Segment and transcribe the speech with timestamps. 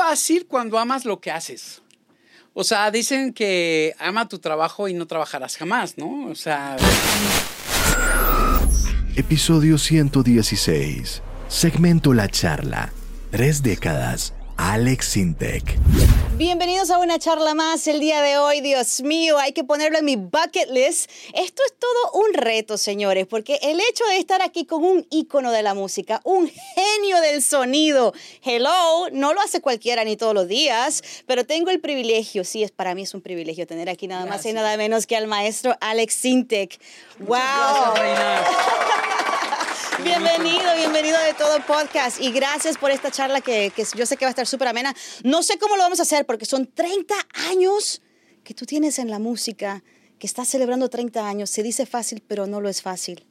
[0.00, 1.82] fácil cuando amas lo que haces.
[2.54, 6.30] O sea, dicen que ama tu trabajo y no trabajarás jamás, ¿no?
[6.30, 6.78] O sea...
[9.14, 11.20] Episodio 116.
[11.48, 12.90] Segmento La Charla.
[13.30, 14.32] Tres décadas.
[14.56, 15.78] Alex Sintec.
[16.36, 18.60] Bienvenidos a una charla más el día de hoy.
[18.60, 21.10] Dios mío, hay que ponerlo en mi bucket list.
[21.34, 25.50] Esto es todo un reto, señores, porque el hecho de estar aquí con un ícono
[25.50, 28.12] de la música, un genio sonido,
[28.42, 32.70] hello, no lo hace cualquiera ni todos los días, pero tengo el privilegio, sí, es
[32.70, 35.76] para mí es un privilegio tener aquí nada más y nada menos que al maestro
[35.80, 36.80] Alex Sintec.
[37.20, 37.38] wow.
[40.04, 44.24] Bienvenido, bienvenido de todo podcast y gracias por esta charla que, que yo sé que
[44.24, 44.94] va a estar súper amena.
[45.24, 47.14] No sé cómo lo vamos a hacer porque son 30
[47.50, 48.00] años
[48.42, 49.84] que tú tienes en la música,
[50.18, 51.50] que estás celebrando 30 años.
[51.50, 53.26] Se dice fácil, pero no lo es fácil.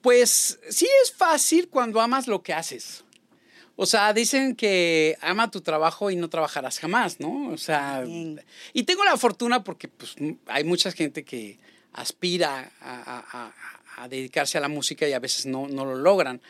[0.00, 3.04] Pues sí es fácil cuando amas lo que haces.
[3.76, 7.50] O sea, dicen que ama tu trabajo y no trabajarás jamás, ¿no?
[7.50, 8.04] O sea,
[8.72, 11.58] y tengo la fortuna porque pues, hay mucha gente que
[11.92, 13.52] aspira a,
[13.98, 16.40] a dedicarse a la música y a veces no, no lo logran.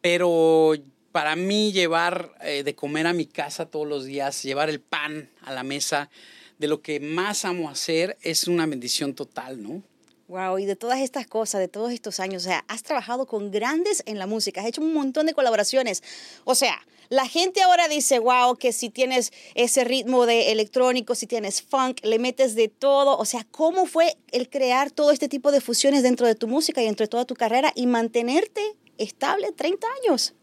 [0.00, 0.74] Pero
[1.12, 5.30] para mí llevar eh, de comer a mi casa todos los días, llevar el pan
[5.42, 6.10] a la mesa,
[6.58, 9.82] de lo que más amo hacer, es una bendición total, ¿no?
[10.28, 13.52] Wow, y de todas estas cosas, de todos estos años, o sea, has trabajado con
[13.52, 16.02] grandes en la música, has hecho un montón de colaboraciones.
[16.44, 21.28] O sea, la gente ahora dice, wow, que si tienes ese ritmo de electrónico, si
[21.28, 23.16] tienes funk, le metes de todo.
[23.18, 26.82] O sea, ¿cómo fue el crear todo este tipo de fusiones dentro de tu música
[26.82, 28.62] y dentro de toda tu carrera y mantenerte
[28.98, 30.34] estable 30 años?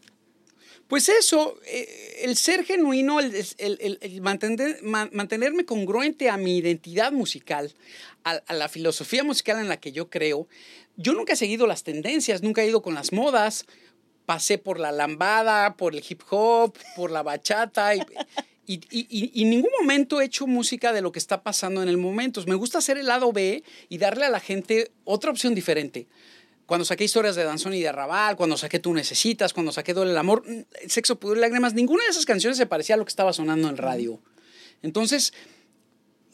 [0.94, 7.74] Pues eso, eh, el ser genuino, el, mantener, mantenerme congruente a mi identidad musical,
[8.22, 10.46] a, la filosofía musical en la que yo creo.
[10.96, 13.66] Yo nunca he seguido las tendencias, nunca he ido con las modas.
[14.24, 17.96] Pasé por la lambada, por el hip hop, por la bachata.
[17.96, 18.04] Y,
[18.68, 22.40] en ningún momento he hecho música de lo que está pasando en el momento.
[22.46, 26.06] Me gusta hacer el lado B y darle a la gente otra opción diferente
[26.66, 30.12] cuando saqué historias de Danzón y de Arrabal, cuando saqué Tú Necesitas, cuando saqué Duele
[30.12, 33.04] el Amor, mm, Sexo, Pudor y Lágrimas, ninguna de esas canciones se parecía a lo
[33.04, 34.20] que estaba sonando en radio.
[34.82, 35.32] Entonces,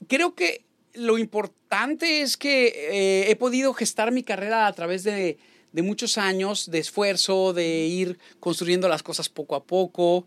[0.06, 5.38] creo que lo importante es que eh, he podido gestar mi carrera a través de,
[5.72, 10.26] de, muchos años de esfuerzo, de ir construyendo las cosas poco a poco.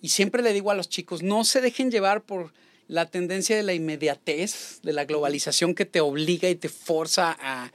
[0.00, 2.52] Y siempre le digo a los chicos, no se dejen llevar por
[2.86, 7.70] la tendencia de la inmediatez, de la globalización que te obliga y te forza a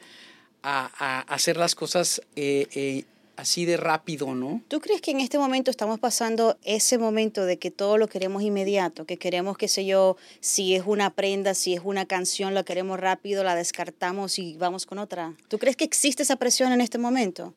[0.63, 3.03] a, hacer las cosas eh, eh,
[3.35, 4.61] así de rápido, ¿no?
[4.67, 8.43] ¿Tú crees que en este momento estamos pasando ese momento de que todo lo queremos
[8.43, 12.63] inmediato, que queremos, qué sé yo, si es una prenda, si es una canción, la
[12.63, 15.33] queremos rápido, la descartamos y vamos con otra?
[15.47, 17.53] ¿Tú crees que existe esa presión en este momento?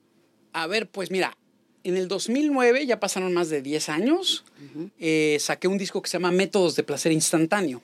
[0.52, 1.36] A ver, pues mira,
[1.84, 4.44] en el 2009, ya pasaron más de 10 años,
[4.98, 7.80] eh, saqué un disco que se llama Métodos de Placer Instantáneo.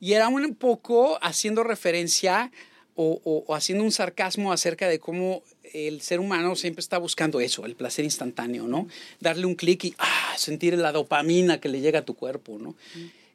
[0.00, 2.50] Y era un poco haciendo referencia
[2.96, 5.42] o, haciendo un sarcasmo acerca de cómo
[5.74, 8.88] el ser humano siempre está buscando eso, el placer instantáneo, ¿no?
[9.20, 12.74] Darle un clic y ah, sentir la dopamina que le llega a tu cuerpo, ¿no?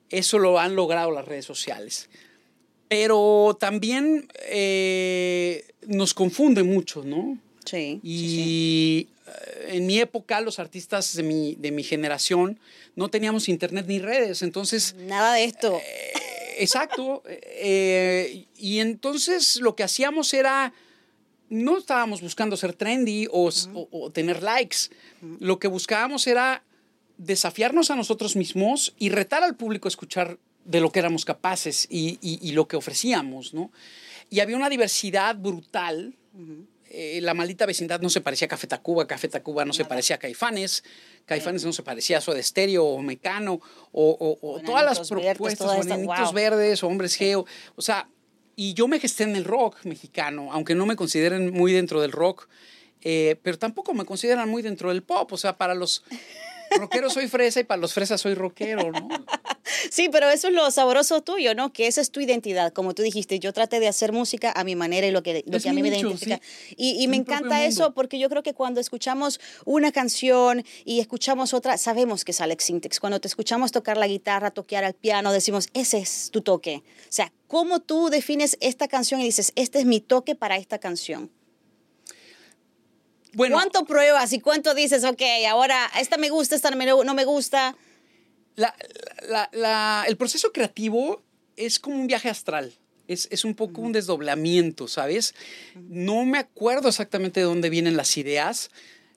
[0.10, 2.10] Eso lo han logrado las redes sociales.
[2.88, 7.38] Pero también eh, nos confunde mucho, ¿no?
[7.64, 8.00] Sí.
[8.04, 12.60] Y eh, en mi época, los artistas de mi, de mi generación
[12.96, 14.96] no teníamos internet ni redes, entonces...
[14.96, 15.78] Nada de esto.
[15.78, 16.21] Eh,
[16.58, 17.24] exacto.
[17.28, 20.74] Eh, y entonces lo que hacíamos era,
[21.50, 23.52] no estábamos buscando ser trendy o,
[24.14, 24.90] tener likes.
[25.40, 26.64] Lo que buscábamos era
[27.18, 31.88] desafiarnos a nosotros mismos y retar al público a escuchar de lo que éramos capaces
[31.90, 33.72] y, lo que ofrecíamos, ¿no?
[34.30, 36.16] Y había una diversidad brutal.
[36.94, 40.18] Eh, la maldita vecindad no se parecía a Café Tacuba, Café Tacuba no se parecía
[40.18, 40.84] a Caifanes,
[41.26, 43.62] Caifanes no se parecía a Soda Estéreo o Mecano,
[43.94, 48.10] o, todas las propuestas, o Verdes, o Hombres Geo, o sea,
[48.58, 52.12] y yo me gesté en el rock mexicano, aunque no me consideren muy dentro del
[52.12, 52.50] rock,
[53.00, 56.04] eh, pero tampoco me consideran muy dentro del pop, o sea, para los
[56.78, 59.08] rockero soy fresa y para los fresas soy rockero, ¿no?
[59.90, 61.72] Sí, pero eso es lo sabroso tuyo, ¿no?
[61.74, 62.74] Que esa es tu identidad.
[62.74, 65.60] Como tú dijiste, yo traté de hacer música a mi manera y lo que, lo
[65.60, 66.40] que a mí me identifica.
[66.76, 71.78] Y, me encanta eso porque yo creo que cuando escuchamos una canción y escuchamos otra,
[71.78, 73.00] sabemos que es Alex Sintex.
[73.00, 76.84] Cuando te escuchamos tocar la guitarra, toquear al piano, decimos, ese es tu toque.
[77.04, 80.80] O sea, ¿cómo tú defines esta canción y dices, este es mi toque para esta
[80.80, 81.32] canción?
[83.36, 87.76] ¿Cuánto pruebas y cuánto dices, ok, ahora esta me gusta, esta no me gusta?
[90.08, 91.24] el proceso creativo
[91.56, 92.74] es como un viaje astral.
[93.08, 95.36] Es, un poco un desdoblamiento, ¿sabes?
[95.76, 98.70] No me acuerdo exactamente de dónde vienen las ideas.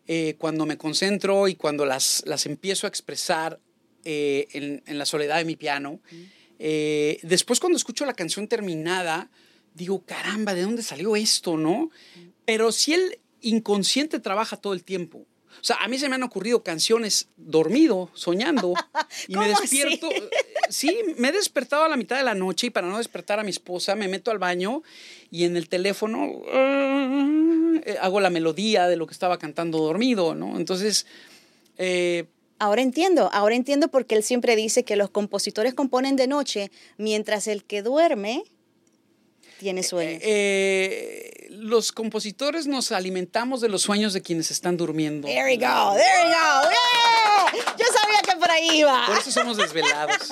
[0.06, 3.60] Eh, cuando me concentro y cuando las, las empiezo a expresar,
[4.06, 5.98] eh, en, la soledad de mi piano.
[6.58, 9.30] Eh, después cuando escucho la canción terminada,
[9.72, 11.90] digo, caramba, ¿de dónde salió esto, no?
[12.44, 15.26] Pero si el inconsciente trabaja todo el tiempo.
[15.60, 18.74] O sea, a mí se me han ocurrido canciones dormido, soñando,
[19.28, 20.10] y me despierto.
[20.10, 20.28] Eh,
[20.68, 23.44] sí, me he despertado a la mitad de la noche y para no despertar a
[23.44, 24.82] mi esposa me meto al baño
[25.30, 30.56] y en el teléfono eh, hago la melodía de lo que estaba cantando dormido, ¿no?
[30.58, 31.06] Entonces...
[31.76, 32.26] Eh,
[32.58, 37.46] ahora entiendo, ahora entiendo porque él siempre dice que los compositores componen de noche, mientras
[37.48, 38.44] el que duerme
[39.64, 40.20] tiene sueños.
[40.22, 45.26] Eh, los compositores nos alimentamos de los sueños de quienes están durmiendo.
[45.26, 47.74] There we go, there we go.
[47.78, 49.06] Yo sabía que por ahí iba.
[49.06, 50.28] Por eso somos desvelados.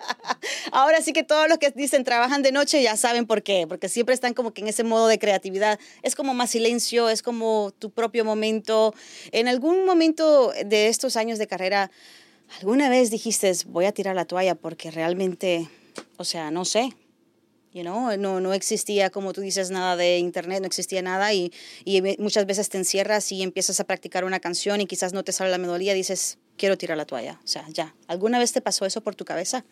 [0.72, 3.90] Ahora sí que todos los que dicen trabajan de noche ya saben por qué, porque
[3.90, 5.78] siempre están como que en ese modo de creatividad.
[6.02, 8.94] Es como más silencio, es como tu propio momento.
[9.30, 11.90] En algún momento de estos años de carrera,
[12.60, 15.68] ¿alguna vez dijiste voy a tirar la toalla porque realmente,
[16.16, 16.94] o sea, no sé,
[17.74, 18.16] You know?
[18.16, 21.52] no, no existía, como tú dices, nada de internet, no existía nada y,
[21.84, 25.32] y, muchas veces te encierras y empiezas a practicar una canción y quizás no te
[25.32, 27.40] sale la melodía, dices, quiero tirar la toalla.
[27.42, 27.96] O sea, ya.
[28.06, 29.64] ¿Alguna vez te pasó eso por tu cabeza?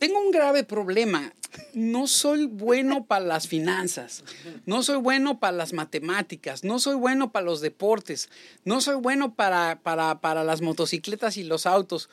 [0.00, 1.32] Tengo un grave problema.
[1.72, 4.22] No soy bueno para las finanzas,
[4.66, 8.28] no soy bueno para las matemáticas, no soy bueno para los deportes,
[8.64, 12.10] no soy bueno para, para, para las motocicletas y los autos.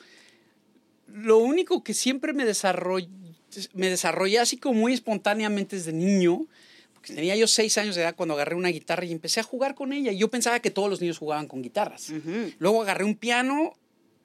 [1.06, 3.25] Lo único que siempre me desarrolló
[3.74, 6.46] me desarrollé así como muy espontáneamente desde niño,
[6.94, 9.74] porque tenía yo seis años de edad cuando agarré una guitarra y empecé a jugar
[9.74, 10.12] con ella.
[10.12, 12.12] Y yo pensaba que todos los niños jugaban con guitarras.
[12.58, 13.74] Luego agarré un piano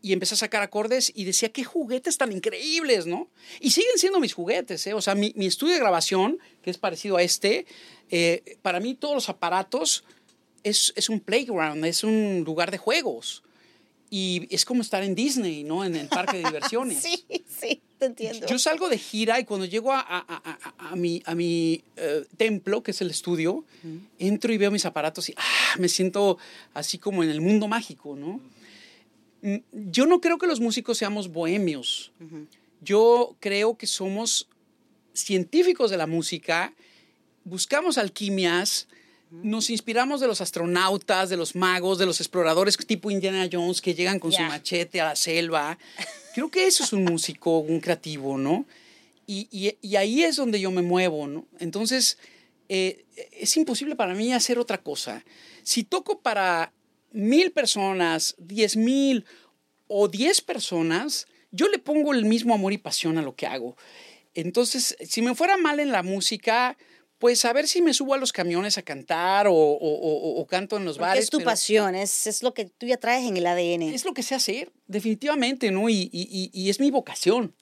[0.02, 3.30] y empecé a sacar acordes y decía, qué juguetes tan increíbles, ¿no?
[3.60, 4.94] Y siguen siendo mis juguetes, ¿eh?
[4.94, 7.68] O sea, mi, estudio de grabación, que es parecido a este,
[8.10, 10.04] eh, para mí todos los aparatos
[10.64, 13.44] es, es un playground, es un lugar de juegos.
[14.10, 15.86] Y es como estar en Disney, ¿no?
[15.86, 17.02] En el parque de diversiones.
[17.02, 18.48] sí, sí, te entiendo.
[18.48, 22.92] Yo salgo de gira y cuando llego a, a, mi, a mi eh, templo, que
[22.92, 23.64] es el estudio,
[24.18, 26.40] entro y veo mis aparatos y ah, me siento
[26.74, 28.42] así como en el mundo mágico, ¿no?
[29.44, 29.58] Mm,
[29.92, 32.12] yo no creo que los músicos seamos bohemios.
[32.82, 34.48] Yo creo que somos
[35.14, 36.74] científicos de la música,
[37.44, 38.88] buscamos alquimias,
[39.30, 43.94] nos inspiramos de los astronautas, de los magos, de los exploradores tipo Indiana Jones que
[43.94, 45.78] llegan con su machete a la selva.
[46.34, 48.66] Creo que eso es un músico, un creativo, ¿no?
[49.28, 51.46] Y, ahí es donde yo me muevo, ¿no?
[51.60, 52.18] Entonces,
[52.68, 55.24] eh, es imposible para mí hacer otra cosa.
[55.64, 56.74] Si toco para
[57.12, 59.26] mil personas, diez mil
[59.88, 63.78] o diez personas, yo le pongo el mismo amor y pasión a lo que hago.
[64.34, 66.78] Entonces, si me fuera mal en la música,
[67.22, 70.98] pues a ver si me subo a los camiones a cantar o, canto en los
[70.98, 71.26] bares.
[71.26, 73.84] Es tu pasión, es, es, lo que tú ya traes en el ADN.
[73.84, 75.88] Es lo que sé hacer, definitivamente, ¿no?
[75.88, 77.56] Y, y es mi vocación.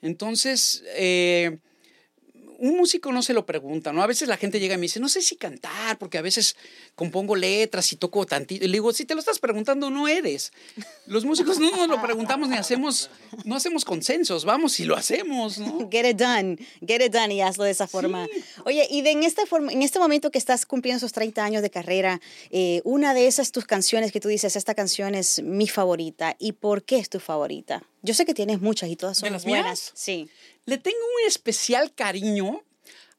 [0.00, 1.58] Entonces, eh,
[2.64, 4.02] un músico no se lo pregunta, ¿no?
[4.02, 6.56] A veces la gente llega y me dice, no sé si cantar, porque a veces
[6.94, 8.64] compongo letras y toco tantito.
[8.64, 10.50] Y le digo, si te lo estás preguntando, no eres.
[11.06, 13.10] Los músicos no nos lo preguntamos ni hacemos,
[13.44, 15.88] no hacemos consensos, vamos y lo hacemos, ¿no?
[15.92, 18.26] Get it done, get it done y hazlo de esa forma.
[18.64, 21.60] Oye, y de en, esta forma, en este momento que estás cumpliendo esos 30 años
[21.60, 25.68] de carrera, eh, una de esas tus canciones que tú dices, esta canción es mi
[25.68, 27.82] favorita, ¿y por qué es tu favorita?
[28.04, 29.92] Yo sé que tienes muchas y todas son buenas.
[29.94, 30.28] Sí.
[30.66, 32.62] Le tengo un especial cariño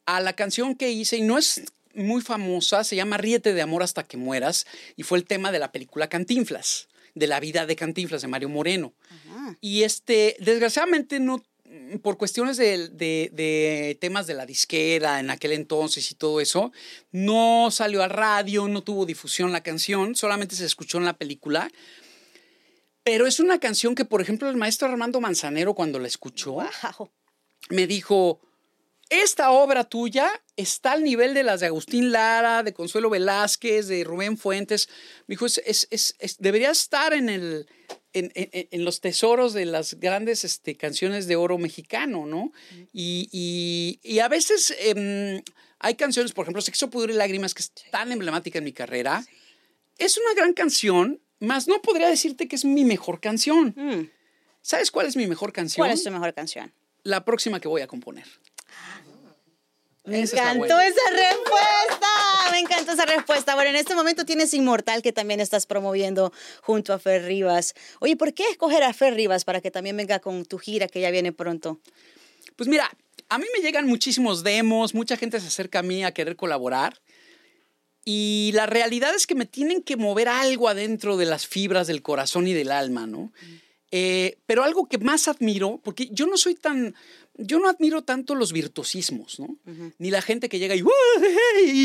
[0.05, 1.63] a la canción que hice y no es
[1.95, 5.59] muy famosa, se llama Ríete de amor hasta que mueras y fue el tema de
[5.59, 8.93] la película Cantinflas, de la vida de Cantinflas de Mario Moreno.
[9.59, 11.43] Y este, desgraciadamente no
[12.03, 16.71] por cuestiones de, de, temas de la disquera en aquel entonces y todo eso,
[17.11, 21.69] no salió a radio, no tuvo difusión la canción, solamente se escuchó en la película.
[23.05, 26.57] Pero es una canción que, por ejemplo, el maestro Armando Manzanero, cuando la escuchó,
[27.69, 28.41] me dijo,
[29.11, 34.03] esta obra tuya está al nivel de las de Agustín Lara, de Consuelo Velázquez, de
[34.03, 34.89] Rubén Fuentes.
[35.27, 37.67] Me dijo, es, debería estar en, el,
[38.13, 42.53] en, los tesoros de las grandes este, canciones de oro mexicano, ¿no?
[42.91, 45.43] Y, a veces em,
[45.77, 49.23] hay canciones, por ejemplo, Sexo, Pudor y Lágrimas, que es tan emblemática en mi carrera.
[49.99, 53.73] Es una gran canción, más no podría decirte que es mi mejor canción.
[53.77, 54.09] Mm.
[54.61, 55.85] ¿Sabes cuál es mi mejor canción?
[55.85, 56.73] ¿Cuál es tu mejor canción?
[57.05, 58.25] la próxima que voy a componer.
[60.03, 62.07] Me encantó esa respuesta,
[62.51, 63.55] me encantó esa respuesta.
[63.55, 67.73] Bueno, en este momento tienes Inmortal que también estás promoviendo junto a Fer Rivas.
[67.99, 70.99] Oye, ¿por qué escoger a Fer Rivas para que también venga con tu gira que
[70.99, 71.79] ya viene pronto?
[72.55, 72.91] Pues mira,
[73.29, 76.99] a mí me llegan muchísimos demos, mucha gente se acerca a mí a querer colaborar.
[78.05, 82.03] Y la realidad es que me tienen que mover algo adentro de las fibras del
[82.03, 83.33] corazón y del alma, ¿no?
[83.91, 86.93] Eh, pero algo que más admiro, porque yo no soy tan,
[87.37, 89.57] yo no admiro tanto los virtuosismos, ¿no?
[89.97, 90.83] Ni la gente que llega y,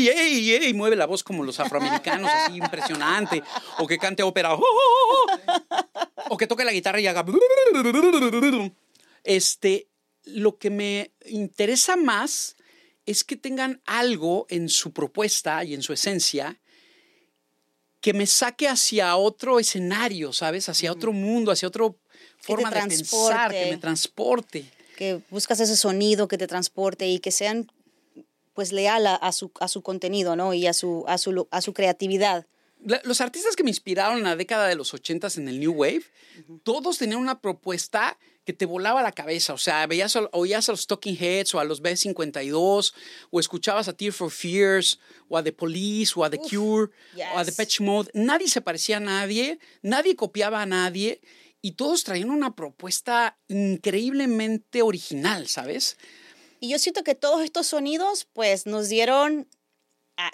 [0.09, 3.41] hey, mueve la voz como los afroamericanos, así impresionante,
[3.79, 4.53] o que cante ópera,
[6.29, 7.25] o que toque la guitarra y haga...
[9.23, 9.87] Este,
[10.23, 12.55] lo que me interesa más
[13.11, 16.59] es que tengan algo en su propuesta y en su esencia
[17.99, 20.67] que me saque hacia otro escenario, ¿sabes?
[20.69, 21.85] Hacia otro mundo, hacia otra
[22.39, 24.65] forma de pensar, que me transporte.
[24.97, 27.71] Que buscas ese sonido que te transporte y que sean
[28.53, 30.53] pues leal a, su, a su contenido, ¿no?
[30.53, 32.47] Y a su, a su, a su creatividad.
[33.03, 36.03] Los artistas que me inspiraron en la década de los ochentas en el New Wave,
[36.63, 39.53] todos tenían una propuesta que te volaba la cabeza.
[39.53, 42.93] O sea, veías, oías a los Talking Heads o a los B52,
[43.29, 46.91] o escuchabas a Tear for Fears, o a The Police, o a The Cure,
[47.33, 48.09] o a The Patch Mode.
[48.13, 51.21] Nadie se parecía a nadie, nadie copiaba a nadie,
[51.61, 55.97] y todos traían una propuesta increíblemente original, ¿sabes?
[56.59, 59.47] Y yo siento que todos estos sonidos, pues, nos dieron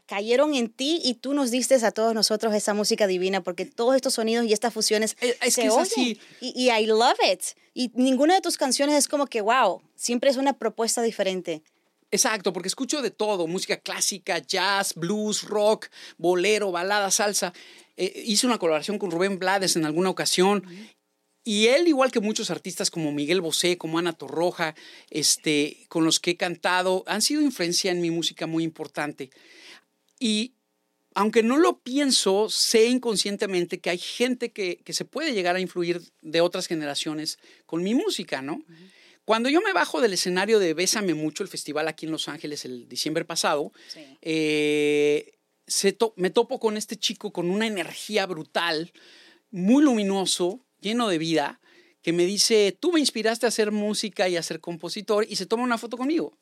[0.05, 3.95] cayeron en ti y tú nos diste a todos nosotros esa música divina porque todos
[3.95, 6.17] estos sonidos y estas fusiones eh, es, se oyen.
[6.41, 7.41] Y, I love it.
[7.73, 11.61] Y ninguna de tus canciones es como que, wow, siempre es una propuesta diferente.
[12.09, 17.53] Exacto, porque escucho de todo, música clásica, jazz, blues, rock, bolero, balada, salsa.
[17.97, 20.63] Eh, hice una colaboración con Rubén Blades en alguna ocasión
[21.47, 24.75] y él, igual que muchos artistas como Miguel Bosé, como Ana Torroja,
[25.09, 29.29] este, con los que he cantado, han sido influencia en mi música muy importante.
[30.19, 30.53] Y
[31.15, 36.01] aunque no lo pienso, sé inconscientemente que hay gente que, se puede llegar a influir
[36.21, 38.61] de otras generaciones con mi música, ¿no?
[39.25, 42.65] Cuando yo me bajo del escenario de Bésame Mucho, el festival aquí en Los Ángeles
[42.65, 43.73] el diciembre pasado,
[44.21, 45.33] eh,
[46.15, 48.93] me topo con este chico con una energía brutal,
[49.51, 51.59] muy luminoso, lleno de vida,
[52.03, 55.45] que me dice, tú me inspiraste a hacer música y a ser compositor, y se
[55.45, 56.37] toma una foto conmigo.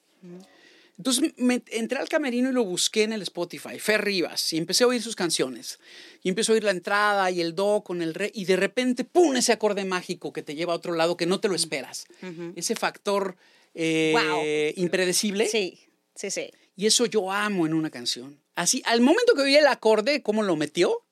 [0.98, 4.86] Entonces me entré al camerino y lo busqué en el Spotify, Fer Rivas, y empecé
[4.86, 5.80] a oír sus canciones.
[6.24, 9.04] Y empecé a oír la entrada y el do con el re, y de repente,
[9.04, 9.36] ¡pum!
[9.36, 12.06] ese acorde mágico que te lleva a otro lado que no te lo esperas.
[12.56, 13.36] Ese factor
[13.74, 15.48] eh, impredecible.
[15.48, 15.80] Sí,
[16.16, 16.50] sí, sí.
[16.78, 18.40] Y eso yo amo en una canción.
[18.56, 21.06] Así, al momento que oí el acorde, cómo lo metió,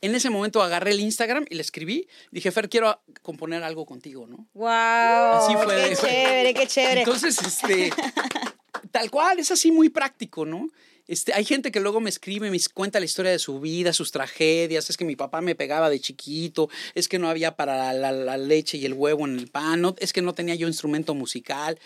[0.00, 2.08] en ese momento agarré el Instagram y le escribí.
[2.30, 4.48] Dije, Fer, quiero componer algo contigo, ¿no?
[4.54, 4.68] ¡Wow!
[4.68, 5.88] Así fue.
[5.88, 7.00] ¡Qué chévere, qué chévere!
[7.00, 7.90] Entonces, este,
[8.90, 10.68] tal cual, es así muy práctico, ¿no?
[11.08, 14.10] Este, hay gente que luego me escribe, me cuenta la historia de su vida, sus
[14.10, 18.36] tragedias, es que mi papá me pegaba de chiquito, es que no había para la,
[18.36, 21.78] leche y el huevo en el pan, es que no tenía yo instrumento musical.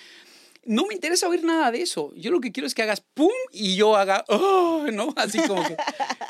[0.65, 2.13] No me interesa oír nada de eso.
[2.17, 5.13] Yo lo que quiero es que hagas pum y yo haga, oh, ¿no?
[5.17, 5.77] Así como que.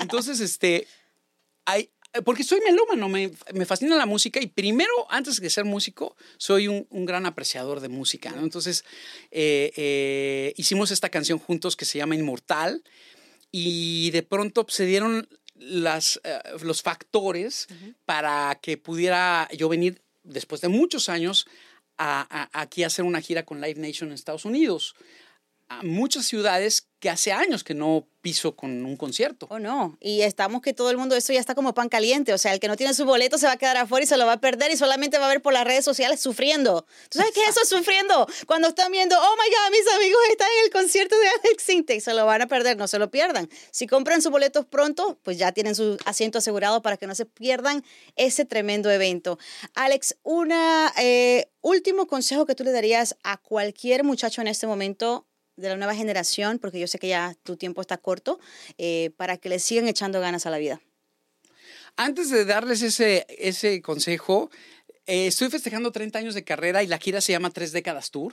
[0.00, 0.86] Entonces, este,
[1.64, 1.90] hay,
[2.24, 6.66] porque soy melómano, me, me, fascina la música y primero, antes de ser músico, soy
[6.66, 8.30] un, un gran apreciador de música.
[8.32, 8.42] ¿no?
[8.42, 8.84] Entonces,
[9.30, 12.82] eh, eh, hicimos esta canción juntos que se llama Inmortal
[13.52, 16.20] y de pronto se dieron las,
[16.62, 17.68] los factores
[18.06, 21.46] para que pudiera yo venir después de muchos años
[21.98, 24.94] a, aquí a hacer una gira con Live Nation en Estados Unidos
[25.82, 29.46] muchas ciudades que hace años que no piso con un concierto.
[29.48, 29.96] Oh, no.
[30.00, 32.34] Y estamos que todo el mundo, esto ya está como pan caliente.
[32.34, 34.18] O sea, el que no tiene su boleto se va a quedar afuera y se
[34.18, 36.84] lo va a perder y solamente va a ver por las redes sociales sufriendo.
[37.08, 38.26] ¿Tú sabes qué es eso, sufriendo?
[38.46, 42.00] Cuando están viendo, oh my God, mis amigos están en el concierto de Alex Sintek,
[42.00, 43.48] se lo van a perder, no se lo pierdan.
[43.70, 47.24] Si compran sus boletos pronto, pues ya tienen su asiento asegurado para que no se
[47.24, 47.82] pierdan
[48.16, 49.38] ese tremendo evento.
[49.74, 55.26] Alex, un eh, último consejo que tú le darías a cualquier muchacho en este momento
[55.60, 58.40] de la nueva generación, porque yo sé que ya tu tiempo está corto,
[58.78, 60.80] eh, para que le sigan echando ganas a la vida?
[61.96, 64.50] Antes de darles ese, ese consejo,
[65.06, 68.32] eh, estoy festejando 30 años de carrera y la gira se llama Tres Décadas Tour.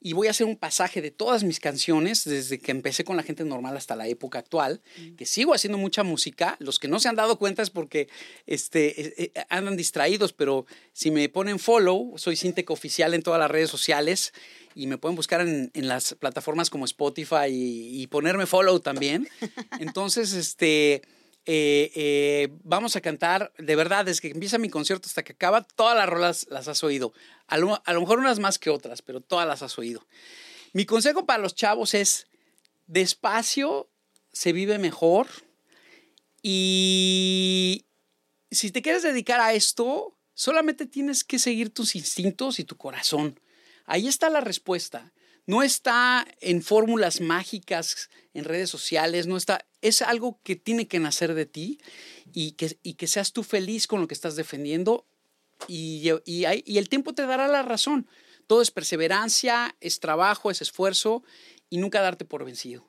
[0.00, 3.24] Y voy a hacer un pasaje de todas mis canciones, desde que empecé con la
[3.24, 4.82] gente normal hasta la época actual,
[5.16, 6.56] que sigo haciendo mucha música.
[6.60, 8.08] Los que no se han dado cuenta es porque
[8.46, 13.50] este, eh, andan distraídos, pero si me ponen follow, soy Sintec Oficial en todas las
[13.50, 14.32] redes sociales
[14.74, 19.28] y me pueden buscar en, las plataformas como Spotify y, ponerme follow también.
[19.80, 21.02] Entonces, este,
[21.44, 25.62] eh, eh, vamos a cantar, de verdad, desde que empieza mi concierto hasta que acaba,
[25.62, 27.12] todas las rolas las has oído.
[27.46, 30.06] A lo, mejor unas más que otras, pero todas las has oído.
[30.72, 32.26] Mi consejo para los chavos es,
[32.86, 33.88] despacio
[34.32, 35.26] se vive mejor
[36.42, 37.84] y
[38.50, 43.38] si te quieres dedicar a esto, solamente tienes que seguir tus instintos y tu corazón.
[43.86, 45.12] Ahí está la respuesta.
[45.46, 51.00] No está en fórmulas mágicas en redes sociales, no está, es algo que tiene que
[51.00, 51.80] nacer de ti
[52.32, 55.04] y que, y que seas tú feliz con lo que estás defendiendo,
[55.68, 58.08] y, y, el tiempo te dará la razón.
[58.46, 61.22] Todo es perseverancia, es trabajo, es esfuerzo
[61.70, 62.86] y nunca darte por vencido.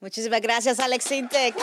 [0.00, 1.56] Muchísimas gracias, Alex Intec.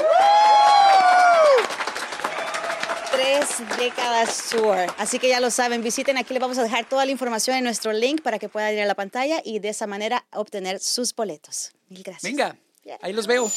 [3.30, 4.76] Tres décadas tour.
[4.98, 7.64] Así que ya lo saben, visiten aquí, les vamos a dejar toda la información en
[7.64, 11.14] nuestro link para que puedan ir a la pantalla y de esa manera obtener sus
[11.14, 11.74] boletos.
[11.90, 12.24] Mil gracias.
[12.24, 12.58] Venga,
[13.02, 13.48] ahí los veo.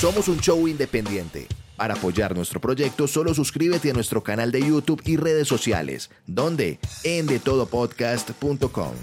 [0.00, 1.46] Somos un show independiente.
[1.76, 6.78] Para apoyar nuestro proyecto, solo suscríbete a nuestro canal de YouTube y redes sociales, donde
[7.04, 8.94] en detodopodcast.com.